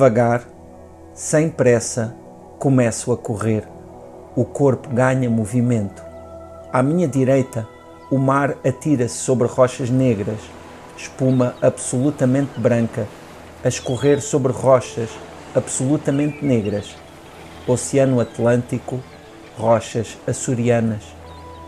[0.00, 0.48] Devagar,
[1.12, 2.16] sem pressa,
[2.58, 3.68] começo a correr.
[4.34, 6.02] O corpo ganha movimento.
[6.72, 7.68] À minha direita,
[8.10, 10.38] o mar atira-se sobre rochas negras,
[10.96, 13.06] espuma absolutamente branca,
[13.62, 15.10] a escorrer sobre rochas
[15.54, 16.96] absolutamente negras.
[17.68, 19.00] Oceano Atlântico,
[19.58, 21.02] rochas açorianas.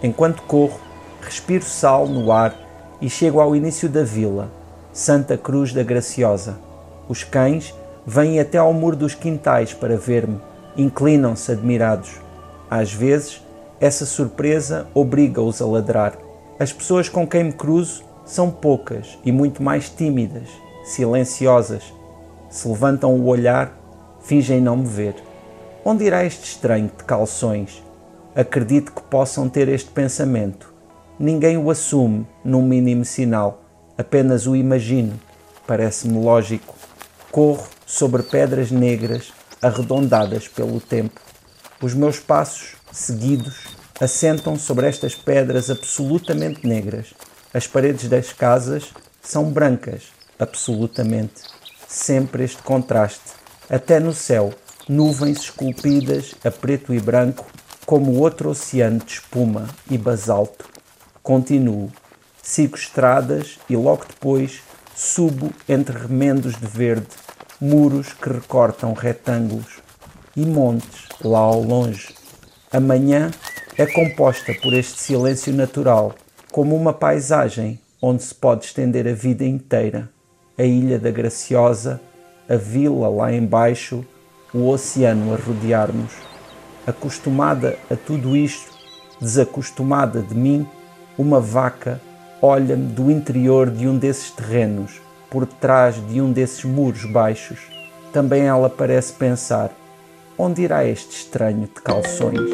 [0.02, 0.80] Enquanto corro,
[1.20, 2.56] respiro sal no ar
[2.98, 4.50] e chego ao início da vila,
[4.90, 6.58] Santa Cruz da Graciosa.
[7.06, 7.74] Os cães
[8.06, 10.40] vêm até ao muro dos quintais para ver-me,
[10.76, 12.20] inclinam-se admirados.
[12.70, 13.42] Às vezes,
[13.80, 16.16] essa surpresa obriga-os a ladrar.
[16.58, 20.48] As pessoas com quem me cruzo são poucas e muito mais tímidas,
[20.84, 21.92] silenciosas.
[22.48, 23.76] Se levantam o olhar,
[24.20, 25.14] fingem não me ver.
[25.84, 27.82] Onde irá este estranho de calções?
[28.34, 30.72] Acredito que possam ter este pensamento.
[31.18, 33.62] Ninguém o assume num mínimo sinal,
[33.98, 35.18] apenas o imagino.
[35.66, 36.74] Parece-me lógico.
[37.30, 41.20] Corro sobre pedras negras arredondadas pelo tempo.
[41.82, 43.66] Os meus passos, seguidos,
[44.00, 47.12] assentam sobre estas pedras absolutamente negras.
[47.52, 50.04] As paredes das casas são brancas,
[50.38, 51.42] absolutamente.
[51.86, 53.34] Sempre este contraste.
[53.68, 54.54] Até no céu,
[54.88, 57.44] nuvens esculpidas a preto e branco,
[57.84, 60.64] como outro oceano de espuma e basalto.
[61.22, 61.92] Continuo.
[62.42, 64.62] Sigo estradas e logo depois
[64.96, 67.08] subo entre remendos de verde
[67.64, 69.80] muros que recortam retângulos
[70.36, 72.12] e montes lá ao longe.
[72.72, 73.30] A manhã
[73.78, 76.12] é composta por este silêncio natural,
[76.50, 80.10] como uma paisagem onde se pode estender a vida inteira.
[80.58, 82.00] A ilha da Graciosa,
[82.48, 84.04] a vila lá embaixo,
[84.52, 86.10] o oceano a rodear-nos.
[86.84, 88.72] Acostumada a tudo isto,
[89.20, 90.66] desacostumada de mim,
[91.16, 92.00] uma vaca
[92.42, 95.00] olha-me do interior de um desses terrenos
[95.32, 97.58] por trás de um desses muros baixos.
[98.12, 99.74] Também ela parece pensar:
[100.36, 102.50] onde irá este estranho de calções?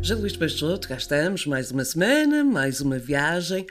[0.00, 3.66] Já Luís Peixoto, cá estamos, mais uma semana, mais uma viagem.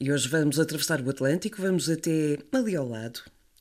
[0.00, 3.20] E hoje vamos atravessar o Atlântico, vamos até ali ao lado,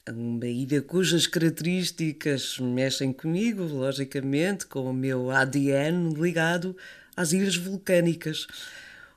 [0.09, 6.75] uma ilha cujas características mexem comigo, logicamente, com o meu ADN ligado
[7.15, 8.47] às ilhas vulcânicas.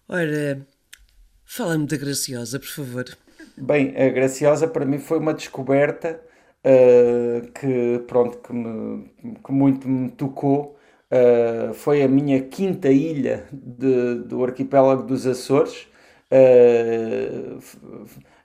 [0.09, 0.67] Ora,
[1.51, 3.05] Fala-me da Graciosa, por favor.
[3.57, 6.21] Bem, a Graciosa para mim foi uma descoberta
[6.63, 9.11] uh, que, pronto, que, me,
[9.43, 10.79] que muito me tocou.
[11.11, 15.89] Uh, foi a minha quinta ilha de, do arquipélago dos Açores
[16.31, 17.59] uh,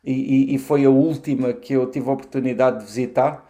[0.01, 3.49] e, e, foi a última que eu tive a oportunidade de visitar.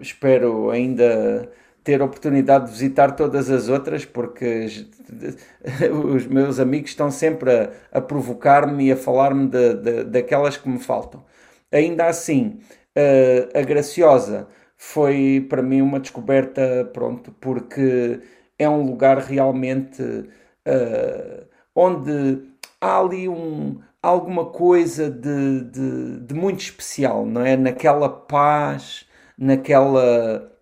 [0.00, 1.50] espero ainda
[1.86, 4.66] ter a oportunidade de visitar todas as outras, porque
[6.16, 9.48] os meus amigos estão sempre a, a provocar-me e a falar-me
[10.04, 11.24] daquelas que me faltam.
[11.70, 12.58] Ainda assim,
[13.54, 18.20] a Graciosa foi para mim uma descoberta, pronto, porque
[18.58, 22.48] é um lugar realmente uh, onde
[22.80, 27.56] há ali um, alguma coisa de, de, de muito especial, não é?
[27.56, 29.06] Naquela paz,
[29.38, 30.55] naquela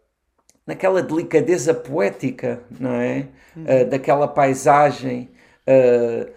[0.66, 3.28] naquela delicadeza poética, não é?
[3.56, 3.64] Uhum.
[3.64, 5.30] Uh, daquela paisagem.
[5.66, 6.30] Uh,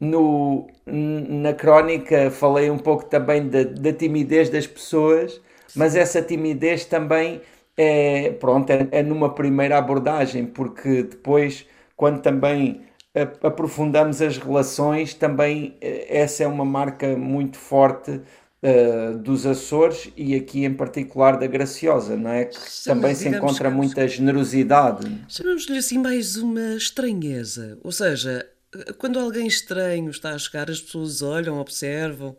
[0.00, 5.40] no, na crónica falei um pouco também da, da, timidez das pessoas,
[5.74, 7.40] mas essa timidez também
[7.76, 12.82] é, pronto, é, é numa primeira abordagem, porque depois, quando também
[13.42, 18.20] aprofundamos as relações, também eh, essa é uma marca muito forte
[18.60, 22.46] Uh, dos Açores e aqui em particular da Graciosa, não é?
[22.46, 25.06] Que também se encontra muita generosidade.
[25.28, 28.44] Chamamos-lhe assim mais uma estranheza, ou seja,
[28.98, 32.36] quando alguém estranho está a chegar, as pessoas olham, observam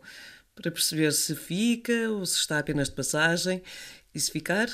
[0.54, 3.62] para perceber se fica ou se está apenas de passagem
[4.14, 4.68] e se ficar,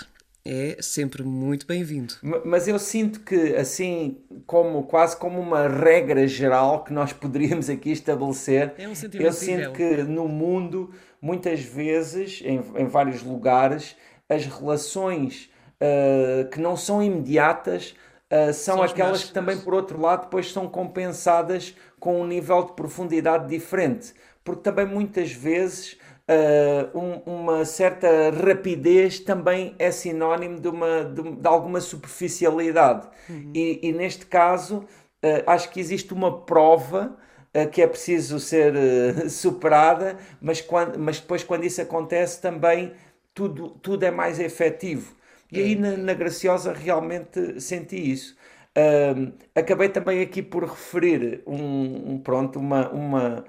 [0.47, 2.15] é sempre muito bem-vindo.
[2.45, 7.91] Mas eu sinto que, assim, como quase como uma regra geral que nós poderíamos aqui
[7.91, 13.97] estabelecer, é um eu sinto que no mundo, muitas vezes, em, em vários lugares,
[14.29, 15.51] as relações
[15.81, 17.95] uh, que não são imediatas
[18.31, 22.63] uh, são, são aquelas que também, por outro lado, depois são compensadas com um nível
[22.65, 24.15] de profundidade diferente.
[24.45, 31.23] Porque também muitas vezes uh, um, uma certa rapidez também é sinónimo de, uma, de,
[31.23, 33.09] de alguma superficialidade.
[33.29, 33.53] Uhum.
[33.55, 37.17] E, e, neste caso, uh, acho que existe uma prova
[37.55, 38.75] uh, que é preciso ser
[39.31, 42.93] superada, mas, quando, mas depois, quando isso acontece, também
[43.35, 45.15] tudo, tudo é mais efetivo.
[45.53, 48.37] E aí na, na Graciosa realmente senti isso.
[48.77, 53.45] Uh, acabei também aqui por referir um, um, pronto, uma, uma,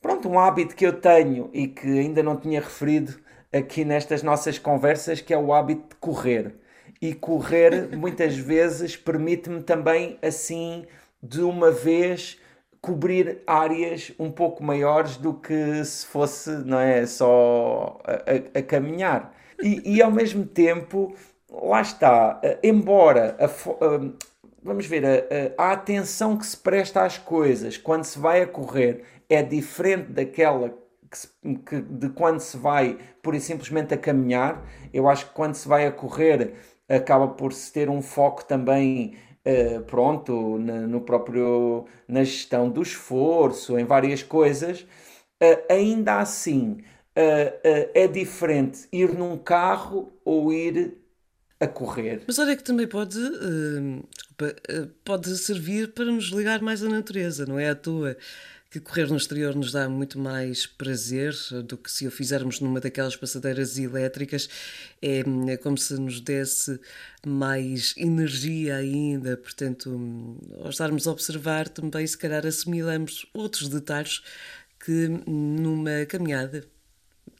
[0.00, 3.18] pronto, um hábito que eu tenho e que ainda não tinha referido
[3.52, 6.54] aqui nestas nossas conversas, que é o hábito de correr.
[7.00, 10.84] E correr muitas vezes permite-me também, assim,
[11.22, 12.38] de uma vez,
[12.80, 18.62] cobrir áreas um pouco maiores do que se fosse, não é, só a, a, a
[18.62, 19.34] caminhar.
[19.62, 21.14] E, e, ao mesmo tempo,
[21.50, 23.46] lá está, embora a,
[24.62, 29.04] vamos ver, a, a, atenção que se presta às coisas quando se vai a correr
[29.30, 30.76] é diferente daquela
[31.10, 31.28] que, se,
[31.64, 34.62] que, de quando se vai pura e simplesmente a caminhar.
[34.92, 36.54] Eu acho que quando se vai a correr
[36.88, 39.16] acaba por se ter um foco também
[39.46, 44.80] uh, pronto na, no próprio na gestão do esforço, em várias coisas.
[45.42, 46.82] Uh, ainda assim,
[47.16, 50.98] uh, é diferente ir num carro ou ir
[51.60, 52.22] a correr.
[52.26, 53.18] Mas olha que também pode,
[55.04, 58.16] pode servir para nos ligar mais à natureza, não é à toa
[58.70, 61.34] que correr no exterior nos dá muito mais prazer
[61.64, 64.48] do que se o fizermos numa daquelas passadeiras elétricas.
[65.02, 66.80] É, é como se nos desse
[67.26, 69.36] mais energia ainda.
[69.36, 74.22] Portanto, ao estarmos a observar, também se calhar assimilamos outros detalhes
[74.78, 76.64] que numa caminhada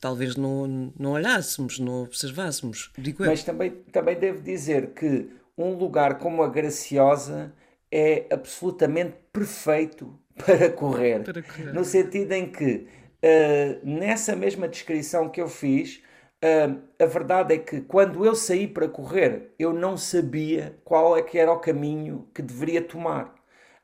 [0.01, 2.91] talvez não, não olhássemos, não observássemos.
[2.99, 7.53] Digo Mas também, também devo dizer que um lugar como a Graciosa
[7.93, 11.23] é absolutamente perfeito para correr.
[11.23, 11.73] Para correr.
[11.73, 12.87] No sentido em que,
[13.25, 16.03] uh, nessa mesma descrição que eu fiz,
[16.45, 21.23] uh, a verdade é que quando eu saí para correr, eu não sabia qual é
[21.23, 23.35] que era o caminho que deveria tomar.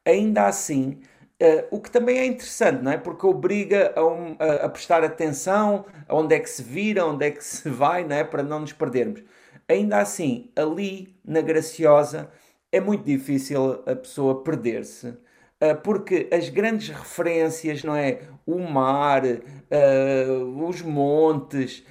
[0.04, 1.00] Ainda assim,
[1.38, 2.96] Uh, o que também é interessante, não é?
[2.96, 7.26] Porque obriga a, um, a, a, prestar atenção a onde é que se vira, onde
[7.26, 8.24] é que se vai, não é?
[8.24, 9.22] Para não nos perdermos.
[9.68, 12.30] Ainda assim, ali na Graciosa
[12.72, 15.14] é muito difícil a pessoa perder-se.
[15.62, 18.20] Uh, porque as grandes referências, não é?
[18.44, 21.84] O mar, uh, os montes,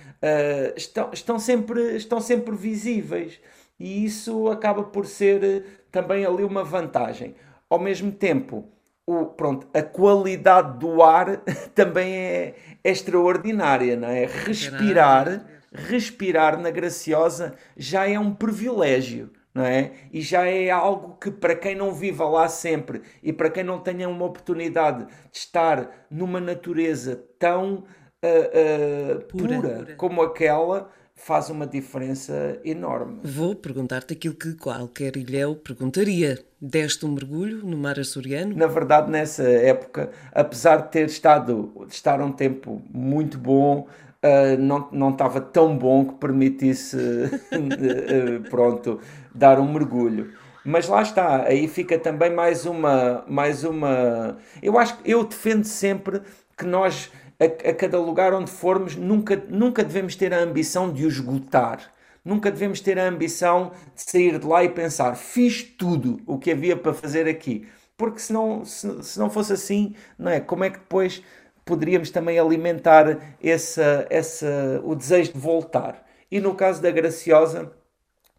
[0.75, 3.39] estão, estão, sempre, estão sempre visíveis.
[3.79, 7.35] E isso acaba por ser também ali uma vantagem.
[7.69, 8.69] Ao mesmo tempo,
[9.05, 11.37] o, pronto, a qualidade do ar
[11.75, 14.25] também é, é extraordinária, não é?
[14.25, 19.93] Respirar, respirar na Graciosa já é um privilégio, não é?
[20.11, 23.79] E já é algo que para quem não viva lá sempre e para quem não
[23.79, 27.85] tenha uma oportunidade de estar numa natureza tão
[28.21, 33.21] uh, uh, pura, pura, como aquela, faz uma diferença enorme.
[33.23, 36.43] Vou perguntar-te aquilo que qualquer ilhéu perguntaria.
[36.59, 38.55] Deste um mergulho no mar açoriano?
[38.55, 43.87] Na verdade, nessa época, apesar de ter estado de estar um tempo muito bom,
[44.25, 48.99] uh, não, não estava tão bom que permitisse, uh, pronto,
[49.33, 50.33] dar um mergulho.
[50.65, 54.37] Mas lá está, aí fica também mais uma, mais uma.
[54.61, 56.21] Eu acho que eu defendo sempre
[56.57, 61.05] que nós a, a cada lugar onde formos, nunca, nunca devemos ter a ambição de
[61.05, 61.91] o esgotar.
[62.23, 66.51] Nunca devemos ter a ambição de sair de lá e pensar, fiz tudo o que
[66.51, 67.67] havia para fazer aqui.
[67.97, 70.39] Porque se não, se, se não fosse assim, não é?
[70.39, 71.21] Como é que depois
[71.65, 76.05] poderíamos também alimentar essa, essa, o desejo de voltar?
[76.31, 77.71] E no caso da Graciosa,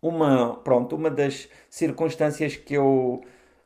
[0.00, 3.23] uma, pronto, uma das circunstâncias que eu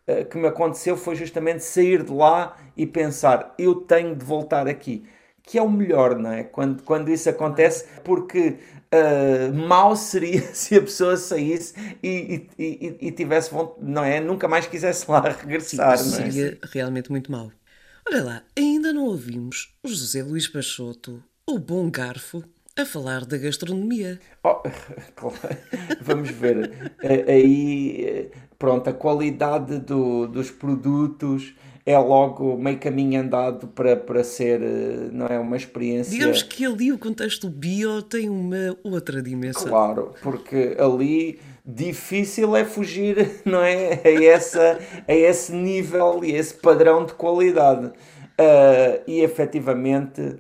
[0.07, 4.67] eh, que me aconteceu foi justamente sair de lá e pensar, eu tenho de voltar
[4.67, 5.05] aqui
[5.51, 6.45] que é o melhor, não é?
[6.45, 8.59] Quando, quando isso acontece, porque
[8.95, 14.21] uh, mal seria se a pessoa saísse e, e, e, e, tivesse, não é?
[14.21, 16.31] Nunca mais quisesse lá regressar, Sim, é?
[16.31, 17.51] Seria realmente muito mal.
[18.09, 22.45] Olha lá, ainda não ouvimos o José Luís Peixoto, o bom garfo,
[22.77, 24.19] a falar da gastronomia.
[24.43, 24.63] Oh,
[26.01, 26.93] vamos ver.
[27.29, 31.55] Aí, pronto, a qualidade do, dos produtos
[31.91, 36.13] é logo meio caminho andado para, para ser, eh, não é, uma experiência...
[36.13, 39.69] Digamos que ali o contexto bio tem uma outra dimensão.
[39.69, 46.55] Claro, porque ali difícil é fugir, não é, a, essa, a esse nível e esse
[46.55, 47.87] padrão de qualidade.
[47.87, 50.37] Uh, e efetivamente,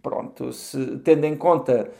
[0.00, 1.90] pronto, se, tendo em conta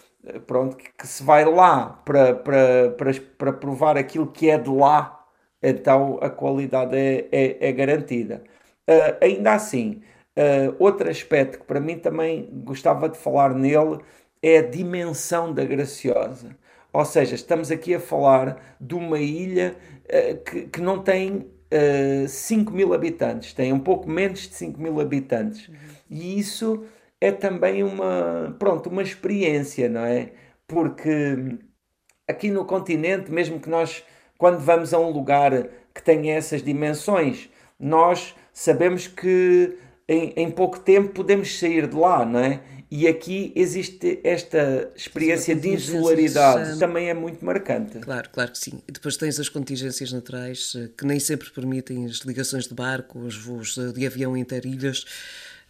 [0.47, 4.71] pronto, que, que se vai lá para, para, para, para provar aquilo que é de
[4.71, 5.21] lá,
[5.63, 8.43] então a qualidade é, é, é garantida.
[8.89, 10.03] Uh, ainda assim,
[10.37, 13.99] uh, outro aspecto que para mim também gostava de falar nele
[14.43, 16.57] é a dimensão da Graciosa.
[16.93, 22.29] Ou seja, estamos aqui a falar de uma ilha uh, que, que não tem uh,
[22.29, 25.69] 5 mil habitantes, tem um pouco menos de 5 mil habitantes.
[25.69, 25.75] Uhum.
[26.11, 26.85] E isso
[27.21, 30.33] é também uma, pronto, uma experiência, não é?
[30.67, 31.57] Porque
[32.29, 34.05] aqui no continente, mesmo que nós,
[34.37, 37.49] quando vamos a um lugar que tenha essas dimensões,
[37.83, 39.77] nós sabemos que
[40.09, 42.61] em, em pouco tempo podemos sair de lá, não é?
[42.95, 47.99] E aqui existe esta experiência de insularidade, também é muito marcante.
[47.99, 48.83] Claro, claro que sim.
[48.87, 53.19] E depois tens as contingências naturais eh, que nem sempre permitem as ligações de barco,
[53.19, 55.07] os voos eh, de avião interilhas.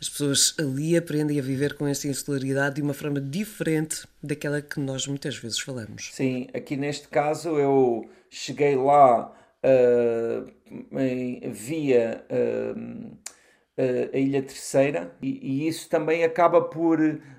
[0.01, 4.81] As pessoas ali aprendem a viver com essa insularidade de uma forma diferente daquela que
[4.81, 6.11] nós muitas vezes falamos.
[6.13, 9.33] Sim, aqui neste caso eu cheguei lá
[9.65, 10.53] uh,
[11.51, 13.19] via uh,
[14.13, 15.15] a Ilha Terceira.
[15.23, 16.99] E, e, isso também acaba por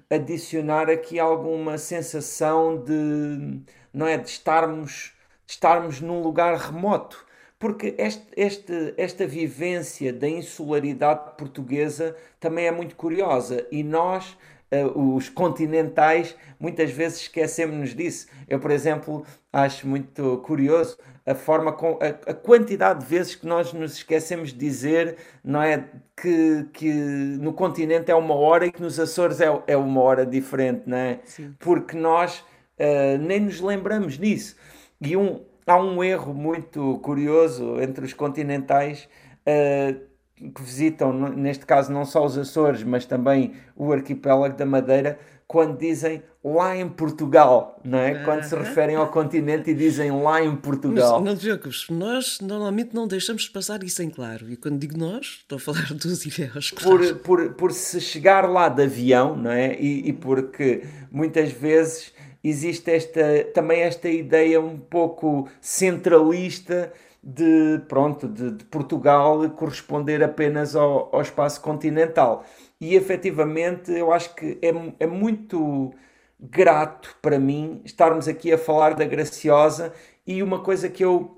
[0.10, 3.62] adicionar aqui alguma sensação de
[3.94, 5.14] não é de estarmos
[5.46, 7.26] de estarmos num lugar remoto.
[7.60, 13.66] Porque este, este, esta vivência da insularidade portuguesa também é muito curiosa.
[13.72, 14.38] E nós,
[14.74, 18.28] uh, os continentais, muitas vezes esquecemos-nos disso.
[18.48, 23.48] Eu, por exemplo, acho muito curioso a forma com a, a, quantidade de vezes que
[23.48, 25.86] nós nos esquecemos de dizer não é
[26.18, 30.26] que, que no continente é uma hora e que nos Açores é, é uma hora
[30.26, 31.20] diferente, não é?
[31.24, 31.56] Sim.
[31.60, 34.58] Porque nós uh, nem nos lembramos disso.
[35.00, 39.08] E um, há um erro muito curioso entre os continentais
[39.48, 40.13] uh,
[40.50, 45.78] que visitam, neste caso, não só os Açores, mas também o arquipélago da Madeira, quando
[45.78, 48.24] dizem lá em Portugal, não é?
[48.24, 51.22] Quando se referem ao continente e dizem lá em Portugal.
[51.22, 54.50] Mas, não te preocupes, nós normalmente não deixamos de passar isso em claro.
[54.50, 56.98] E quando digo nós, estou a falar dos ilhéus, claro.
[56.98, 59.80] Por, por, por se chegar lá de avião, não é?
[59.80, 62.12] E, e porque muitas vezes
[62.44, 66.92] existe esta, também esta ideia um pouco centralista
[67.24, 72.44] de, pronto, de, de Portugal corresponder apenas ao, ao, espaço continental.
[72.82, 75.94] E efetivamente eu acho que é, é muito
[76.40, 79.94] grato para mim estarmos aqui a falar da Graciosa
[80.28, 81.38] e uma coisa que eu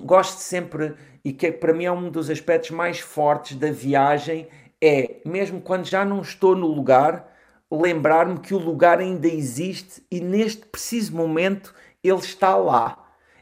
[0.00, 0.94] gosto sempre
[1.24, 4.48] e que é, para mim é um dos aspectos mais fortes da viagem
[4.82, 7.30] é, mesmo quando já não estou no lugar,
[7.70, 12.99] lembrar-me que o lugar ainda existe e neste preciso momento ele está lá.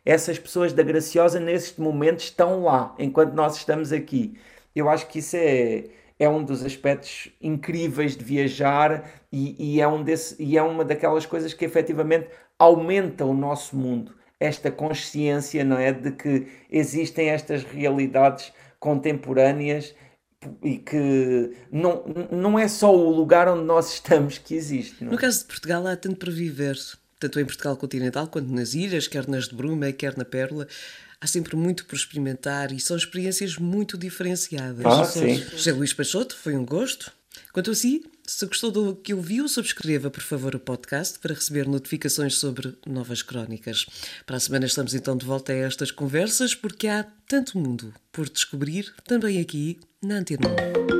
[0.08, 4.38] Essas pessoas da Graciosa, neste momento, estão lá, enquanto nós estamos aqui.
[4.74, 5.84] Eu acho que isso é,
[6.18, 10.82] é um dos aspectos incríveis de viajar e, e, é um desse, e é uma
[10.82, 12.26] daquelas coisas que efetivamente
[12.58, 14.14] aumenta o nosso mundo.
[14.40, 15.92] Esta consciência, não é?
[15.92, 18.50] De que existem estas realidades
[18.80, 19.94] contemporâneas
[20.62, 25.04] e que não, não é só o lugar onde nós estamos que existe.
[25.04, 25.10] Não?
[25.10, 25.12] É?
[25.12, 26.78] No caso de Portugal, há tanto para viver,
[27.18, 30.66] tanto em Portugal continental quanto nas ilhas, quer nas de Bruma, quer na Pérola.
[31.20, 34.86] Há sempre muito por experimentar e são experiências muito diferenciadas.
[34.86, 35.36] Ah, sim.
[35.36, 37.12] José Luís Peixoto, foi um gosto.
[37.52, 41.66] Quanto a si, se gostou do que ouviu, subscreva por favor o podcast para receber
[41.66, 43.86] notificações sobre novas crónicas.
[44.26, 48.28] Para a semana estamos então de volta a estas conversas porque há tanto mundo por
[48.28, 50.97] descobrir também aqui na Antena